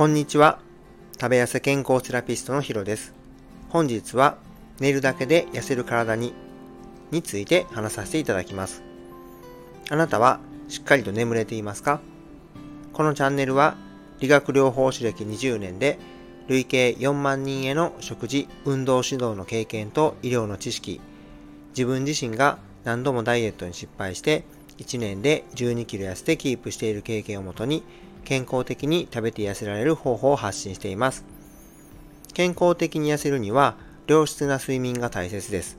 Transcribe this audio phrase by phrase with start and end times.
[0.00, 0.60] こんにちは。
[1.20, 3.12] 食べ痩せ健康セラピストのヒロです。
[3.68, 4.38] 本日は
[4.78, 6.32] 寝るだけで痩せる体に
[7.10, 8.82] について話させていただきます。
[9.90, 12.00] あなたはしっかりと眠れていますか？
[12.94, 13.76] このチャンネルは
[14.20, 15.98] 理学療法士歴20年で
[16.48, 20.98] 累計4万人への食事、運動指導の経験と医療の知識、
[21.72, 24.44] 自分自身が何度もダイエットに失敗して
[24.78, 27.82] 1年で12キロ痩せてキープしている経験をもとに
[28.24, 31.24] 健康的に食べて痩せられる方法を発信しています。
[32.32, 35.78] 健康的に痩せるには良質な睡眠が大切です。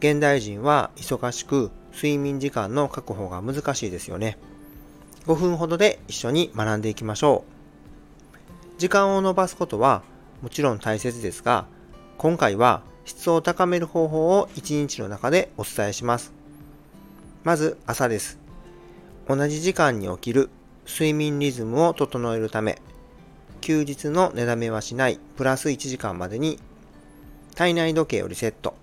[0.00, 4.38] 現代人は忙しく睡眠時間の確保が難しいですよね。
[5.26, 7.44] 5分ほどで一緒に学んでいきましょ
[8.76, 8.80] う。
[8.80, 10.02] 時間を延ばすことは
[10.42, 11.66] もちろん大切ですが、
[12.18, 16.32] 今回は質を高める方法を1日の中でお伝えします。
[17.44, 18.38] まず朝です。
[19.28, 20.50] 同じ時間に起きる
[20.86, 22.80] 睡眠リズムを整えるため、
[23.60, 26.58] 休日の寝だめはしないプラス1時間までに
[27.54, 28.74] 体内時計をリセット、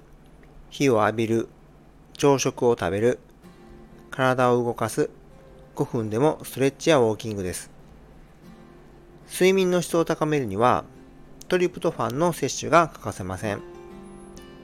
[0.70, 1.50] 火を浴びる、
[2.18, 3.20] 朝食を食べる、
[4.10, 5.10] 体を動かす、
[5.76, 7.70] 5分でもストレッチやウォーキングです。
[9.32, 10.84] 睡眠の質を高めるには
[11.48, 13.62] トリプトファンの摂取が欠かせません。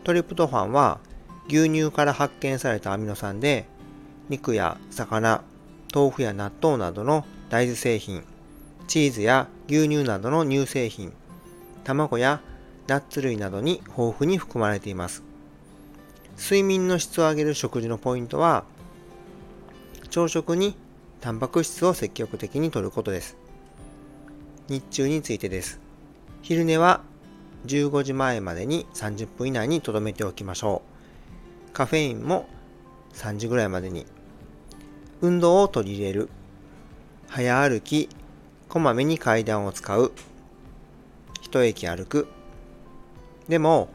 [0.04, 1.00] トリプトファンは
[1.48, 3.66] 牛乳から発見されたアミノ酸で
[4.30, 5.44] 肉や魚、
[5.94, 8.26] 豆腐や納豆などの大豆製品、
[8.88, 11.14] チーズや牛乳などの乳製品、
[11.86, 12.42] 卵や
[12.88, 15.24] ナッツ類などに豊富に含まれています。
[16.38, 18.66] 睡眠の質を上げる食事のポイントは、
[20.10, 20.76] 朝食に
[21.22, 23.38] タンパク質を積極的に摂ることです。
[24.68, 25.80] 日中についてです。
[26.42, 27.02] 昼寝は
[27.66, 30.82] 15時前までに30分以内に留めておきましょ
[31.70, 31.72] う。
[31.72, 32.48] カフェインも
[33.14, 34.06] 3時ぐらいまでに
[35.22, 36.30] 運動を取り入れる。
[37.30, 38.10] 早歩き、
[38.70, 40.12] こまめに階段を使う。
[41.42, 42.28] 一駅歩く。
[43.48, 43.90] でも、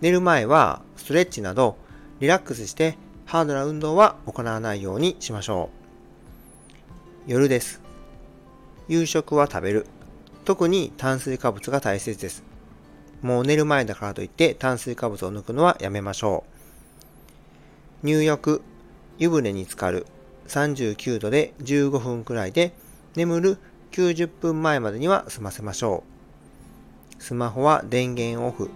[0.00, 1.76] 寝る前はストレッチなど
[2.20, 5.70] リラックスしてハードな運動は行わないようにしましょ
[7.26, 7.30] う。
[7.30, 7.80] 夜です。
[8.88, 9.86] 夕食は食べる。
[10.44, 12.42] 特に炭水化物が大切です。
[13.20, 16.44] もう寝る前だからといって炭水化物を抜くのはやめましょ
[18.02, 18.06] う。
[18.06, 18.62] 入浴、
[19.18, 20.06] 湯船に浸かる。
[20.48, 22.72] 39度で15分くらいで
[23.14, 23.58] 眠る
[23.92, 26.04] 90分前までには済ませましょ
[27.18, 27.22] う。
[27.22, 28.70] スマホは電源オフ。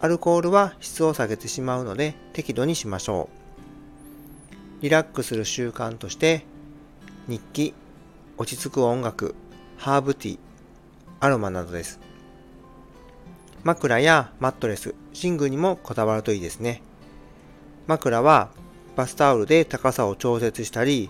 [0.00, 3.28] アルコールは質を下げてしまうので適度にしましょ
[4.80, 4.82] う。
[4.82, 6.44] リラックスする習慣として
[7.26, 7.74] 日記、
[8.36, 9.34] 落ち着く音楽、
[9.76, 10.38] ハーブティー、
[11.20, 12.00] アロマなどです。
[13.64, 16.80] 枕やマットレス、寝具にもこだわるといいですね。
[17.88, 18.50] 枕は
[18.98, 21.08] バスタオルで高さを調節したり、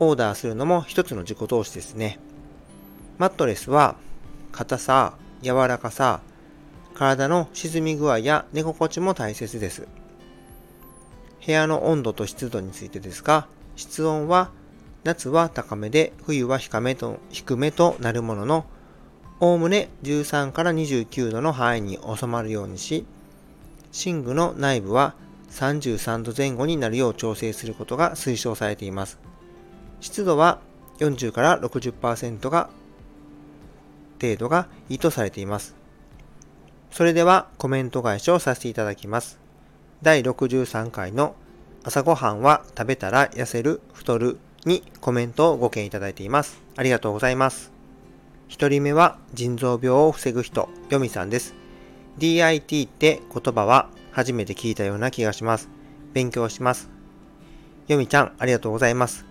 [0.00, 2.18] オーダーするのも一つの自己投資ですね。
[3.16, 3.96] マットレスは
[4.52, 6.20] 硬さ、柔らかさ、
[6.92, 9.88] 体の沈み具合や寝心地も大切です。
[11.46, 13.46] 部屋の温度と湿度についてですが、
[13.76, 14.50] 室温は
[15.02, 18.66] 夏は高めで冬は低めと低めとなるものの、
[19.40, 23.06] おおむね13から29度の範囲に収まるようにし、
[24.04, 25.14] 寝具の内部は
[25.56, 29.18] 33度前後になるよう調整することが推奨されています。
[30.00, 30.60] 湿度は
[30.98, 32.68] 40から60%が
[34.20, 35.74] 程度がいいとされています。
[36.90, 39.38] それではコメント返しをさせていただきます。
[40.02, 41.34] 第63回の
[41.84, 46.60] 朝ごはんは食べたら痩せる、太るにコメントをご見いただいています。
[46.76, 47.72] ありがとうございます。
[48.48, 51.54] 一人目は腎臓病を防ぐ人、ヨミさんです。
[52.18, 55.68] DIT って言葉は初めて聞いたような気がします。
[56.14, 56.88] 勉強します。
[57.86, 59.26] よみちゃん、ありがとうございます。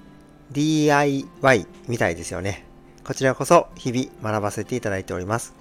[0.51, 2.68] DIY みたいですよね。
[3.03, 5.56] こちらこそ日々学ばせていただいております。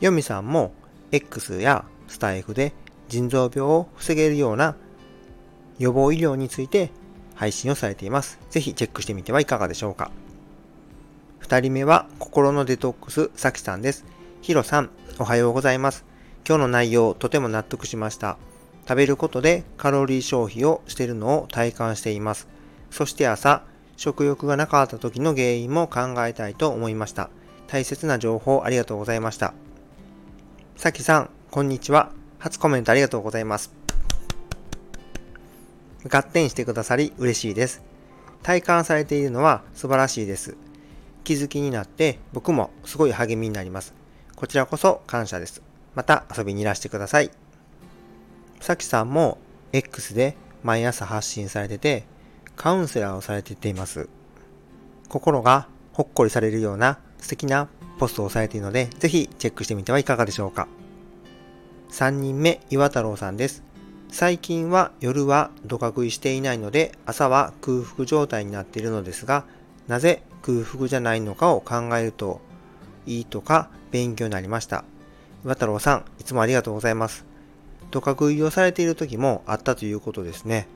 [0.00, 0.72] よみさんも
[1.12, 2.72] X やスタイフで
[3.08, 4.74] 腎臓病を防げるような
[5.78, 6.90] 予防医療について
[7.34, 8.38] 配信をされています。
[8.48, 10.10] ぜひチェックしてみてはいかがでしょうか。
[11.38, 14.06] 二人目は心のデトックスさきさんです。
[14.40, 14.88] ヒロさん、
[15.18, 16.06] おはようございます。
[16.48, 18.38] 今日の内容とても納得しました。
[18.88, 22.48] 食べることでカロリー消費をしているのを体感しています。
[22.90, 23.64] そして朝、
[23.98, 27.28] 食欲がなかった時の原因も考えたいと思いました。
[27.66, 29.52] 大切な情報ありがとうございました。
[30.74, 32.12] さきさん、こんにちは。
[32.38, 33.70] 初コメントありがとうございます。
[36.10, 37.82] 合点してくださり嬉しいです。
[38.42, 40.56] 体感されているのは素晴らしいです。
[41.24, 43.92] 気づきになって僕もすごい励みになります。
[44.34, 45.67] こちらこそ感謝です。
[45.98, 47.32] また遊びにいらしてください。
[48.60, 49.36] さきさんも
[49.72, 52.04] X で毎朝発信されてて、
[52.54, 54.08] カウンセラーをされていています。
[55.08, 57.68] 心がほっこりされるような素敵な
[57.98, 60.68] ポストをされているので、ぜひチェックしてみてはいかがでしょうか。
[61.90, 63.64] 3人目、岩太郎さんです。
[64.08, 69.46] 最近は夜はドカ食いしていないので、朝は空腹状態になっているのですが、
[69.88, 72.40] なぜ空腹じゃないのかを考えると
[73.04, 74.84] いいとか勉強になりました。
[75.44, 77.24] 岩太郎さん、いつもありがとうございます。
[77.90, 80.66] ドカ食いをされている時もあったということですね。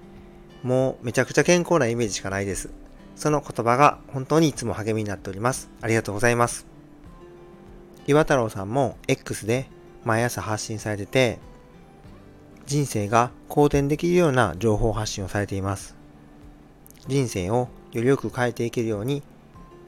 [0.62, 2.70] もうめちゃくちゃ健康なイメージしかないです。
[3.16, 5.68] その言葉が本当にいつも励みになっております。
[5.80, 6.66] ありがとうございます。
[8.06, 9.68] 岩太郎さんも X で
[10.04, 11.38] 毎朝発信されてて、
[12.66, 15.96] 人生が好転できるような情報発信をされています。
[17.08, 19.24] 人生をよりよく変えていけるように、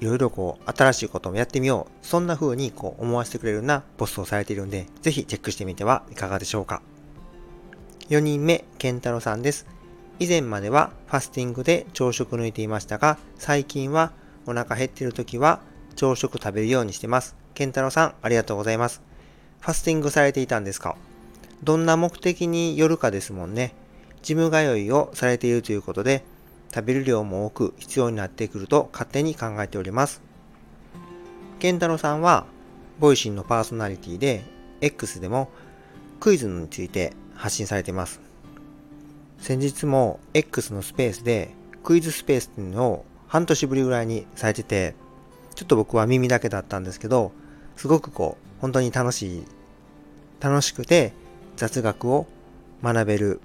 [0.04, 2.06] いろいろこう新しいこともやってみよう。
[2.06, 6.82] そんな風にこう思わせてくれるようなポストをされているんで、ぜひチェックしてみてはいかがでしょうか。
[8.10, 9.66] 4人目、健太郎さんです。
[10.18, 14.12] 以前まではファスティングで朝食抜いていましたが、最近は
[14.44, 15.60] お腹減っている時は
[15.96, 17.34] 朝食食べるようにしてます。
[17.54, 19.00] 健太郎さん、ありがとうございます。
[19.60, 20.96] ファスティングされていたんですか？
[21.62, 23.72] どんな目的によるかですもんね。
[24.20, 26.24] ジム通いをされているということで、
[26.74, 30.20] 食べる量も多く必要になってくると勝手に考えております。
[31.60, 32.46] 健太郎さんは、
[32.98, 34.42] ボイシンのパーソナリティで、
[34.80, 35.50] X でも
[36.18, 38.20] クイズについて発信されています。
[39.38, 41.50] 先日も X のスペースで
[41.84, 44.96] クイズスペースっていうのを半年ぶりぐらいにされてて、
[45.54, 47.30] ちょっと僕は耳だけだったんですけど、
[47.76, 49.44] すごくこう、本当に楽しい、
[50.40, 51.12] 楽しくて
[51.56, 52.26] 雑学を
[52.82, 53.40] 学べる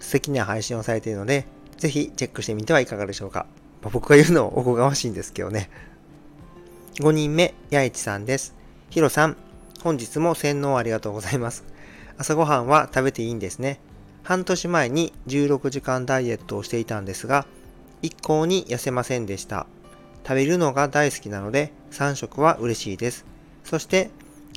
[0.00, 1.46] 素敵な配信をされているので、
[1.80, 3.46] ぜひチェックしてみてはいかがでしょうか。
[3.82, 5.70] まあ、僕が言うのおこがましいんですけどね。
[6.96, 8.54] 5人目、やいちさんです。
[8.90, 9.36] ひろさん、
[9.82, 11.64] 本日も洗脳ありがとうございます。
[12.18, 13.80] 朝ごはんは食べていいんですね。
[14.22, 17.46] 半年前に16時間ダイエットをしていたんですが、
[18.02, 19.66] 一向に痩せませんでした。
[20.22, 23.24] 食べるのが大好きなので3食は嬉しいです。
[23.64, 24.10] そして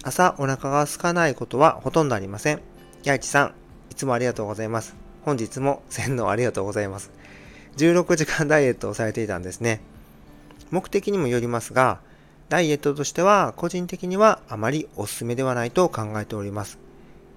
[0.03, 2.61] 朝お腹が空かないことはほとんどありません。
[3.03, 3.53] やいちさん、
[3.89, 5.02] いつもありがとうございます。
[5.25, 7.11] 本日も洗脳ありがとうございます。
[7.77, 9.81] 16時間ダイエットをされていたんですね。
[10.71, 11.99] 目的にもよりますが、
[12.49, 16.77] ダイエットとしては個人的にはあまりおすすめではないと考えております。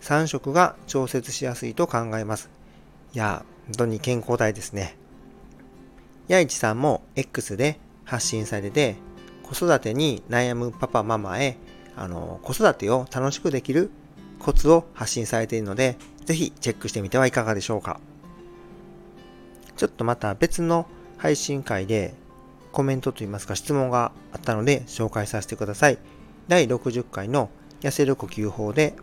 [0.03, 2.50] 3食が調節しやすいと考えます。
[3.15, 4.97] いや、本当に健康体ですね。
[6.29, 8.97] やいちさんも X で発信されて、
[9.43, 11.56] 子育てに悩むパパママへ、
[11.97, 13.91] あの、子育てを楽しくできる
[14.41, 18.00] コツを発信されているので、ぜひチェックしてみてはいかがでしょうか。
[19.76, 20.87] ちょっとまた別の
[21.17, 22.14] 配信会で
[22.73, 25.99] コメントといいますか質問があったので紹介させてください。
[26.49, 27.49] 第60回の
[27.81, 28.94] 痩せる呼吸法で、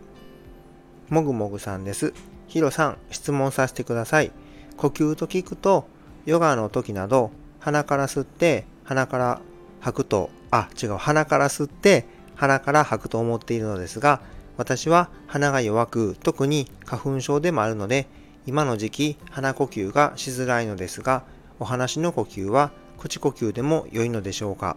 [1.08, 2.12] もぐもぐさんです。
[2.46, 4.30] ヒロさん、質問させてください。
[4.76, 5.86] 呼吸と聞くと、
[6.26, 9.40] ヨガの時など、鼻から吸って鼻から
[9.80, 14.20] 吐くと、あ、違う、鼻から吸って、鼻から吐くと思っているのですが、
[14.56, 18.06] 私は鼻が弱く、特に花粉症でもあるので、
[18.46, 21.24] 今の時期鼻呼吸がしづらいのですが、
[21.58, 24.76] お話の呼吸は口呼吸でも良いのでしょうか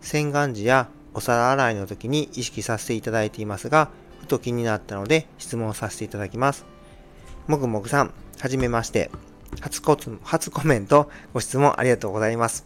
[0.00, 6.64] 洗顔時やお皿洗いの時に意識させていただいていますが、ふと気になったので質問させていただきます。
[7.46, 9.10] もぐもぐさん、はじめまして。
[9.60, 12.64] 初コ初コメント、ご質問ありがとうございます。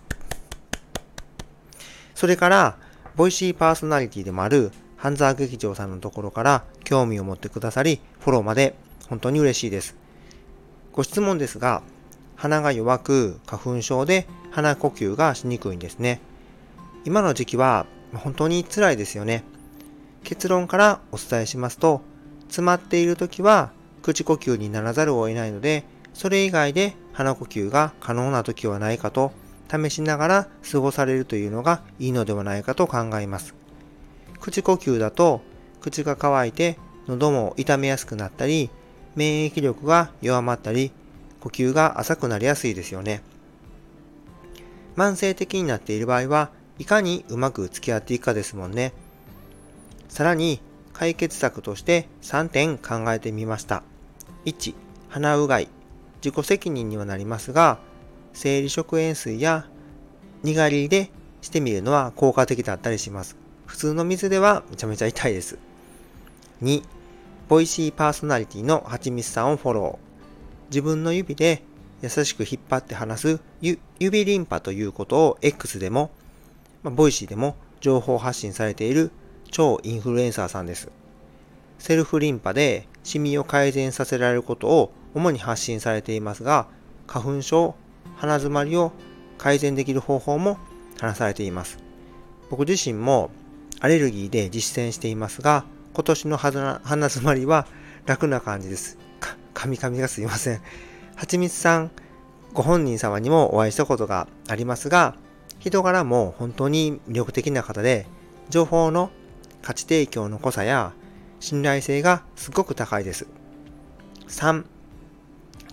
[2.14, 2.76] それから、
[3.16, 4.70] ボイシーパーソナリティでもある、
[5.04, 8.74] 半沢劇場さんのところから興味を持ってくださり、フォローまで
[9.10, 9.96] 本当に嬉しいです。
[10.92, 11.82] ご質問ですが、
[12.36, 16.22] 鼻が弱く花粉症で鼻呼吸がしにくいんですね。
[17.04, 17.84] 今の時期は
[18.14, 19.44] 本当に辛いですよね。
[20.22, 22.00] 結論からお伝えしますと、
[22.44, 25.84] 詰まっている時は口呼吸にならざるを得ないので、
[26.14, 29.32] それ以外で鼻呼吸が可能な時はないかと
[29.70, 33.63] 試しながら過ごされるというのがいいのではないかと考えます。
[34.44, 35.40] 口呼吸だと
[35.80, 38.68] 口が乾いて喉も痛めやすくなったり、
[39.14, 40.92] 免疫力が弱まったり、
[41.40, 43.22] 呼吸が浅くなりやすいですよね。
[44.96, 48.92] 慢性的になっている場合はいかにうまく付き合っていくかですもんね。
[50.10, 50.60] さらに
[50.92, 53.82] 解決策として3点考えてみました。
[54.44, 54.74] 1、
[55.08, 55.68] 鼻うがい。
[56.22, 57.78] 自己責任にはなりますが、
[58.34, 59.64] 生理食塩水や
[60.42, 61.10] にがりで
[61.40, 63.42] してみるのは効果的だったりします。
[63.74, 65.58] 普通の水ではめちゃめちゃ痛いです。
[66.62, 66.84] 2、
[67.48, 70.66] ボイシーパーソナリティのはちみつさんをフォロー。
[70.70, 71.60] 自分の指で
[72.00, 73.40] 優しく引っ張って離す
[73.98, 76.12] 指リンパということを X でも、
[76.84, 79.10] まあ、 Voicy でも情報発信されている
[79.50, 80.88] 超インフルエンサーさんです。
[81.80, 86.68] セルフリンパでシミを改善させられることを主に発信されていますが、
[87.08, 87.74] 花粉症、
[88.18, 88.92] 鼻づまりを
[89.36, 90.58] 改善できる方法も
[91.00, 91.78] 話されています。
[92.50, 93.32] 僕自身も
[93.84, 97.66] アレルギーで実践していますが、今年の鼻詰まりは
[98.06, 98.96] 楽な感じです。
[99.20, 100.62] か、カミカミがすいません。
[101.16, 101.90] はちみつさん、
[102.54, 105.16] ご本人様にもお会いしたことがありますが、
[105.58, 108.06] 人柄も本当に魅力的な方で、
[108.48, 109.10] 情報の
[109.60, 110.94] 価値提供の濃さや
[111.38, 113.26] 信頼性がすごく高いです。
[114.28, 114.64] 3、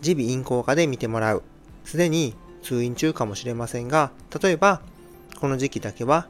[0.06, 1.44] 耳鼻咽喉科で見てもらう。
[1.86, 4.12] すでに通院中かもしれませんが、
[4.44, 4.82] 例えば、
[5.40, 6.28] この時期だけは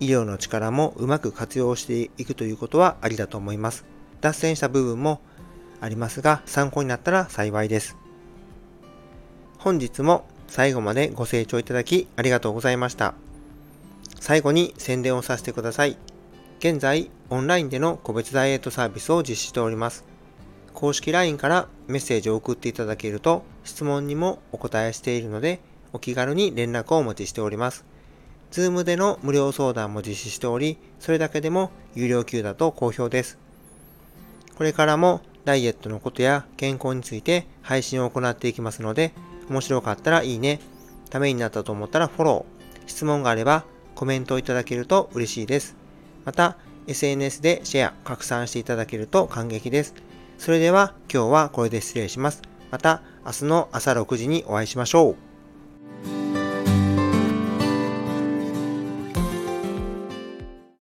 [0.00, 3.84] 医療の力もうまく活用していくということはありだと思います。
[4.20, 5.20] 脱線した部分も
[5.80, 7.96] ありますが、参考になったら幸いです。
[9.58, 13.14] 本日も最後までご清聴いただきありがとうございました。
[14.20, 15.96] 最後に宣伝をさせてください。
[16.58, 20.04] 現在、オンラインでの個別ダイエットサービスを実施しております。
[20.78, 25.58] 公式 LINE からメッセージを送っていただけると質問にもお答えしているので
[25.92, 27.84] お気軽に連絡をお待ちしております。
[28.50, 33.38] Zoom での無料相談も実施しており、それだけでも有料級だと好評です。
[34.56, 39.12] これからもダイエットのことや健康について配信を行っていきますので、
[39.48, 40.60] 面白かったらいいね、
[41.10, 43.64] ためになったと思ったらフォロー、質問があれば
[43.94, 45.76] コメントをいただけると嬉しいです。
[46.24, 49.94] また、SNS でシェア、拡散していただけると感激です。
[50.38, 52.42] それでは今日はこれで失礼します。
[52.70, 55.27] また明日の朝6時にお会いしましょう。